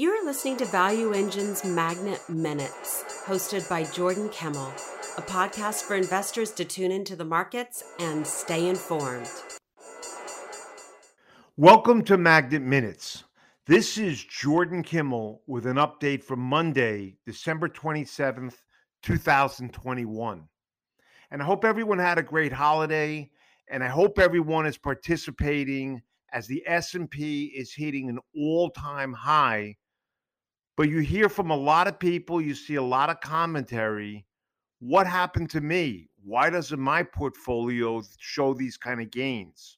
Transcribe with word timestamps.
You're 0.00 0.24
listening 0.24 0.56
to 0.58 0.64
ValuEngine's 0.64 1.64
Magnet 1.64 2.20
Minutes, 2.28 3.02
hosted 3.26 3.68
by 3.68 3.82
Jordan 3.82 4.28
Kimmel, 4.28 4.72
a 5.16 5.22
podcast 5.22 5.82
for 5.82 5.96
investors 5.96 6.52
to 6.52 6.64
tune 6.64 6.92
into 6.92 7.16
the 7.16 7.24
markets 7.24 7.82
and 7.98 8.24
stay 8.24 8.68
informed. 8.68 9.28
Welcome 11.56 12.04
to 12.04 12.16
Magnet 12.16 12.62
Minutes. 12.62 13.24
This 13.66 13.98
is 13.98 14.22
Jordan 14.22 14.84
Kimmel 14.84 15.42
with 15.48 15.66
an 15.66 15.78
update 15.78 16.22
from 16.22 16.38
Monday, 16.38 17.16
December 17.26 17.68
27th, 17.68 18.54
2021. 19.02 20.48
And 21.32 21.42
I 21.42 21.44
hope 21.44 21.64
everyone 21.64 21.98
had 21.98 22.18
a 22.18 22.22
great 22.22 22.52
holiday 22.52 23.28
and 23.68 23.82
I 23.82 23.88
hope 23.88 24.20
everyone 24.20 24.64
is 24.64 24.78
participating 24.78 26.02
as 26.32 26.46
the 26.46 26.62
S&P 26.68 27.46
is 27.46 27.74
hitting 27.74 28.08
an 28.08 28.20
all-time 28.36 29.12
high 29.12 29.74
but 30.78 30.88
you 30.88 31.00
hear 31.00 31.28
from 31.28 31.50
a 31.50 31.56
lot 31.56 31.88
of 31.88 31.98
people, 31.98 32.40
you 32.40 32.54
see 32.54 32.76
a 32.76 32.82
lot 32.82 33.10
of 33.10 33.18
commentary. 33.18 34.24
What 34.78 35.08
happened 35.08 35.50
to 35.50 35.60
me? 35.60 36.08
Why 36.22 36.50
doesn't 36.50 36.78
my 36.78 37.02
portfolio 37.02 38.00
show 38.20 38.54
these 38.54 38.76
kind 38.76 39.00
of 39.00 39.10
gains? 39.10 39.76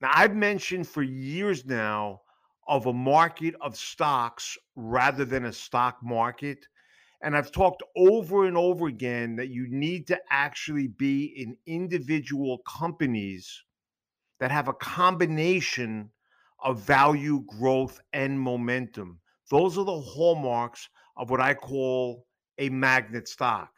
Now, 0.00 0.10
I've 0.12 0.34
mentioned 0.34 0.88
for 0.88 1.04
years 1.04 1.64
now 1.64 2.22
of 2.66 2.86
a 2.86 2.92
market 2.92 3.54
of 3.60 3.76
stocks 3.76 4.58
rather 4.74 5.24
than 5.24 5.44
a 5.44 5.52
stock 5.52 5.98
market. 6.02 6.66
And 7.22 7.36
I've 7.36 7.52
talked 7.52 7.84
over 7.96 8.46
and 8.46 8.56
over 8.56 8.88
again 8.88 9.36
that 9.36 9.50
you 9.50 9.68
need 9.68 10.08
to 10.08 10.18
actually 10.30 10.88
be 10.88 11.26
in 11.26 11.56
individual 11.64 12.58
companies 12.66 13.62
that 14.40 14.50
have 14.50 14.66
a 14.66 14.74
combination 14.74 16.10
of 16.60 16.80
value, 16.80 17.44
growth, 17.46 18.00
and 18.12 18.40
momentum. 18.40 19.20
Those 19.54 19.78
are 19.78 19.84
the 19.84 20.00
hallmarks 20.00 20.88
of 21.16 21.30
what 21.30 21.40
I 21.40 21.54
call 21.54 22.26
a 22.58 22.68
magnet 22.70 23.28
stock. 23.28 23.70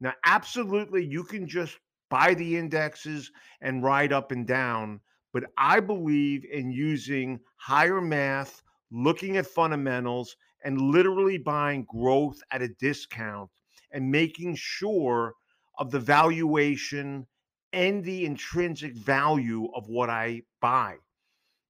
Now, 0.00 0.12
absolutely, 0.24 1.04
you 1.04 1.24
can 1.24 1.48
just 1.48 1.76
buy 2.08 2.34
the 2.34 2.56
indexes 2.56 3.32
and 3.60 3.82
ride 3.82 4.12
up 4.12 4.30
and 4.30 4.46
down, 4.46 5.00
but 5.32 5.46
I 5.58 5.80
believe 5.80 6.44
in 6.44 6.70
using 6.70 7.40
higher 7.56 8.00
math, 8.00 8.62
looking 8.92 9.36
at 9.36 9.48
fundamentals, 9.48 10.36
and 10.62 10.80
literally 10.80 11.38
buying 11.38 11.84
growth 11.90 12.38
at 12.52 12.62
a 12.62 12.68
discount 12.68 13.50
and 13.90 14.08
making 14.08 14.54
sure 14.54 15.34
of 15.80 15.90
the 15.90 15.98
valuation 15.98 17.26
and 17.72 18.04
the 18.04 18.24
intrinsic 18.24 18.94
value 18.94 19.68
of 19.74 19.88
what 19.88 20.10
I 20.10 20.42
buy. 20.60 20.94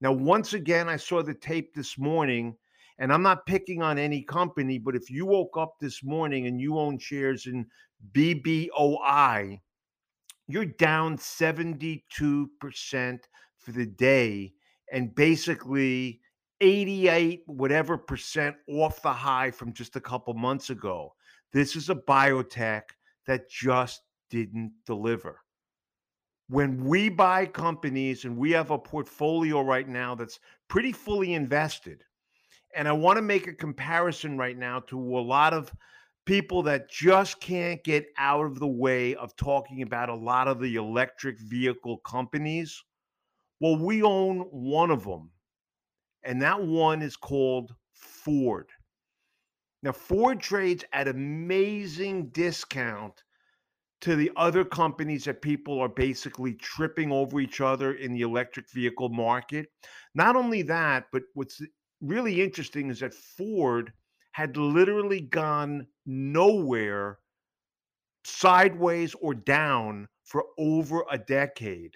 Now, 0.03 0.13
once 0.13 0.53
again, 0.53 0.87
I 0.87 0.99
saw 0.99 1.23
the 1.23 1.33
tape 1.33 1.75
this 1.75 1.97
morning 1.97 2.59
and 2.99 3.13
I'm 3.13 3.23
not 3.23 3.47
picking 3.47 3.83
on 3.83 3.99
any 3.99 4.23
company, 4.23 4.79
but 4.79 4.95
if 4.95 5.11
you 5.11 5.27
woke 5.27 5.57
up 5.57 5.75
this 5.81 6.05
morning 6.05 6.47
and 6.47 6.61
you 6.61 6.79
own 6.79 6.99
shares 6.99 7.47
in 7.47 7.67
BBOI, 8.13 9.59
you're 10.47 10.67
down 10.67 11.17
72% 11.17 13.19
for 13.57 13.73
the 13.73 13.87
day 13.87 14.53
and 14.93 15.15
basically 15.15 16.21
88 16.61 17.43
whatever 17.47 17.99
percent 17.99 18.57
off 18.69 19.03
the 19.03 19.13
high 19.13 19.51
from 19.51 19.73
just 19.73 19.97
a 19.97 20.01
couple 20.01 20.35
months 20.35 20.71
ago. 20.71 21.15
This 21.53 21.77
is 21.77 21.91
a 21.91 21.95
biotech 21.95 22.83
that 23.27 23.49
just 23.49 24.03
didn't 24.31 24.73
deliver. 24.87 25.41
When 26.49 26.85
we 26.85 27.09
buy 27.09 27.47
companies 27.47 28.25
and 28.25 28.37
we 28.37 28.51
have 28.53 28.71
a 28.71 28.79
portfolio 28.79 29.63
right 29.63 29.89
now 29.89 30.15
that's 30.15 30.39
pretty 30.69 30.93
fully 30.93 31.35
invested, 31.35 32.03
and 32.75 32.89
I 32.89 32.93
want 32.93 33.17
to 33.17 33.23
make 33.23 33.47
a 33.47 33.55
comparison 33.55 34.37
right 34.37 34.57
now 34.57 34.81
to 34.81 34.99
a 34.99 35.21
lot 35.21 35.53
of 35.53 35.73
people 36.27 36.63
that 36.63 36.91
just 36.91 37.41
can't 37.41 37.83
get 37.85 38.07
out 38.19 38.47
of 38.47 38.59
the 38.59 38.67
way 38.67 39.15
of 39.15 39.37
talking 39.37 39.83
about 39.83 40.09
a 40.09 40.15
lot 40.15 40.49
of 40.49 40.61
the 40.61 40.77
electric 40.77 41.39
vehicle 41.41 41.99
companies. 41.99 42.83
Well, 43.61 43.77
we 43.79 44.03
own 44.03 44.41
one 44.51 44.91
of 44.91 45.05
them, 45.05 45.31
and 46.23 46.41
that 46.43 46.63
one 46.63 47.03
is 47.03 47.17
called 47.17 47.75
Ford. 47.93 48.69
Now, 49.83 49.93
Ford 49.93 50.41
trades 50.41 50.85
at 50.93 51.09
amazing 51.09 52.29
discount 52.29 53.23
to 54.01 54.17
the 54.17 54.31
other 54.37 54.65
companies 54.65 55.25
that 55.25 55.43
people 55.43 55.79
are 55.81 55.89
basically 55.89 56.55
tripping 56.55 57.13
over 57.13 57.41
each 57.41 57.61
other 57.61 57.95
in 57.95 58.13
the 58.13 58.23
electric 58.23 58.71
vehicle 58.71 59.09
market. 59.11 59.69
Not 60.15 60.37
only 60.37 60.63
that, 60.63 61.05
but 61.13 61.23
what's 61.35 61.61
really 62.01 62.43
interesting 62.43 62.91
is 62.91 63.01
that 63.01 63.15
Ford 63.15 63.93
had 64.33 64.57
literally 64.57 65.21
gone 65.21 65.87
nowhere 66.07 67.19
sideways 68.25 69.15
or 69.21 69.35
down 69.35 70.09
for 70.25 70.45
over 70.59 71.05
a 71.11 71.19
decade. 71.19 71.95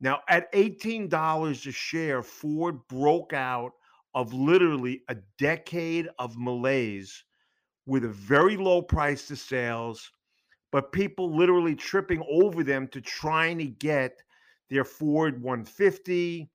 Now, 0.00 0.20
at 0.28 0.52
$18 0.52 1.66
a 1.66 1.72
share, 1.72 2.22
Ford 2.22 2.86
broke 2.88 3.32
out 3.32 3.72
of 4.14 4.32
literally 4.32 5.02
a 5.08 5.16
decade 5.38 6.08
of 6.18 6.36
malaise 6.36 7.24
with 7.86 8.04
a 8.04 8.08
very 8.08 8.56
low 8.56 8.82
price 8.82 9.26
to 9.28 9.36
sales, 9.36 10.10
but 10.70 10.92
people 10.92 11.34
literally 11.34 11.74
tripping 11.74 12.22
over 12.30 12.62
them 12.62 12.86
to 12.88 13.00
trying 13.00 13.58
to 13.58 13.66
get 13.66 14.22
their 14.70 14.84
Ford 14.84 15.42
150, 15.42 16.50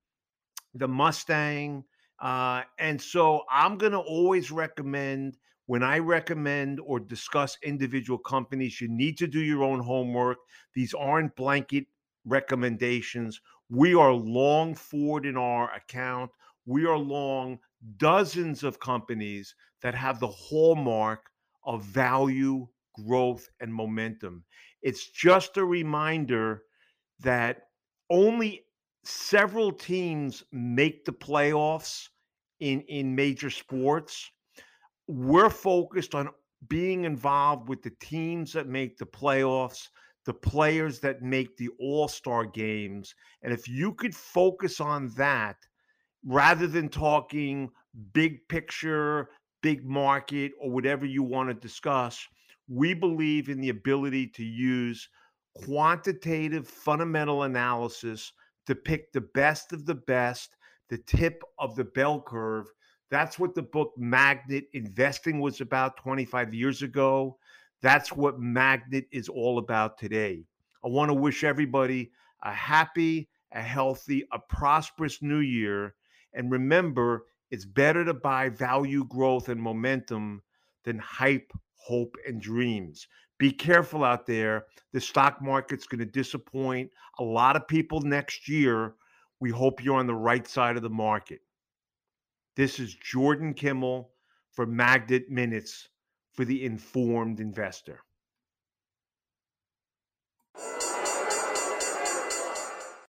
the 0.76 0.88
Mustang, 0.88 1.84
uh, 2.22 2.64
and 2.78 3.02
so 3.02 3.44
I'm 3.50 3.78
going 3.78 3.92
to 3.94 4.00
always 4.00 4.52
recommend 4.52 5.38
when 5.70 5.84
I 5.84 6.00
recommend 6.00 6.80
or 6.84 7.00
discuss 7.00 7.56
individual 7.62 8.18
companies, 8.18 8.82
you 8.82 8.88
need 8.88 9.20
to 9.20 9.28
do 9.28 9.40
your 9.40 9.64
own 9.64 9.80
homework. 9.80 10.40
These 10.74 10.96
aren't 10.96 11.36
blanket 11.36 11.86
recommendations. 12.26 13.40
We 13.70 13.94
are 13.94 14.12
long 14.12 14.74
Ford 14.74 15.28
in 15.28 15.38
our 15.38 15.72
account. 15.72 16.32
We 16.66 16.88
are 16.88 16.98
long 16.98 17.60
dozens 17.98 18.64
of 18.64 18.80
companies 18.80 19.54
that 19.84 19.94
have 19.94 20.20
the 20.20 20.28
hallmark 20.28 21.30
of 21.64 21.84
value, 21.84 22.68
growth, 23.06 23.48
and 23.60 23.72
momentum. 23.72 24.44
It's 24.82 25.08
just 25.08 25.58
a 25.58 25.66
reminder 25.66 26.64
that 27.20 27.68
only 28.10 28.64
several 29.04 29.72
teams 29.72 30.44
make 30.52 31.06
the 31.06 31.14
playoffs 31.14 32.10
in 32.60 32.82
in 32.82 33.16
major 33.16 33.50
sports. 33.50 34.30
We're 35.08 35.50
focused 35.50 36.14
on 36.14 36.30
being 36.68 37.06
involved 37.06 37.70
with 37.70 37.82
the 37.82 37.94
teams 38.02 38.54
that 38.54 38.68
make 38.68 38.98
the 38.98 39.06
playoffs, 39.06 39.88
the 40.26 40.34
players 40.34 41.00
that 41.00 41.22
make 41.22 41.56
the 41.58 41.70
all-star 41.80 42.46
games. 42.46 43.16
And 43.42 43.54
if 43.54 43.68
you 43.68 43.94
could 43.94 44.14
focus 44.14 44.80
on 44.80 45.08
that 45.16 45.56
rather 46.26 46.68
than 46.68 46.90
talking 46.90 47.70
big 48.14 48.48
picture, 48.50 49.30
big 49.64 49.86
market, 49.86 50.52
or 50.60 50.70
whatever 50.70 51.06
you 51.06 51.24
want 51.24 51.50
to 51.50 51.56
discuss, 51.56 52.28
we 52.68 52.94
believe 52.94 53.50
in 53.50 53.62
the 53.62 53.70
ability 53.70 54.28
to 54.28 54.44
use 54.44 55.08
quantitative 55.56 56.68
fundamental 56.68 57.44
analysis 57.44 58.32
to 58.70 58.76
pick 58.76 59.12
the 59.12 59.22
best 59.22 59.74
of 59.74 59.88
the 59.88 59.96
best, 59.96 60.56
the 60.90 60.98
tip 61.00 61.44
of 61.58 61.76
the 61.76 61.84
bell 61.84 62.22
curve. 62.22 62.68
That's 63.10 63.40
what 63.40 63.56
the 63.56 63.64
book 63.64 63.94
Magnet 63.98 64.66
Investing 64.74 65.40
was 65.40 65.60
about 65.60 65.98
25 65.98 66.54
years 66.54 66.84
ago. 66.84 67.40
That's 67.82 68.12
what 68.12 68.40
Magnet 68.40 69.08
is 69.12 69.28
all 69.28 69.58
about 69.58 69.98
today. 69.98 70.46
I 70.86 70.88
want 70.88 71.10
to 71.10 71.16
wish 71.16 71.44
everybody 71.44 72.12
a 72.44 72.54
happy, 72.54 73.30
a 73.52 73.62
healthy, 73.64 74.28
a 74.32 74.38
prosperous 74.38 75.20
new 75.20 75.40
year. 75.40 75.96
And 76.36 76.52
remember, 76.52 77.26
it's 77.50 77.66
better 77.66 78.06
to 78.06 78.14
buy 78.14 78.50
value, 78.50 79.04
growth, 79.06 79.50
and 79.50 79.60
momentum 79.60 80.44
than 80.84 81.00
hype, 81.00 81.52
hope, 81.74 82.16
and 82.28 82.40
dreams. 82.40 83.08
Be 83.40 83.52
careful 83.52 84.04
out 84.04 84.26
there. 84.26 84.66
The 84.92 85.02
stock 85.02 85.42
market's 85.42 85.88
going 85.88 86.00
to 86.00 86.06
disappoint 86.06 86.92
a 87.20 87.24
lot 87.24 87.56
of 87.56 87.68
people 87.68 88.02
next 88.02 88.48
year. 88.50 88.96
We 89.40 89.50
hope 89.50 89.84
you're 89.84 89.96
on 89.96 90.08
the 90.08 90.14
right 90.14 90.46
side 90.46 90.76
of 90.76 90.84
the 90.84 90.90
market. 90.90 91.40
This 92.58 92.80
is 92.80 92.94
Jordan 92.96 93.54
Kimmel 93.54 94.12
for 94.52 94.66
Magnet 94.66 95.30
Minutes 95.30 95.88
for 96.34 96.44
the 96.44 96.66
Informed 96.66 97.40
Investor. 97.40 98.02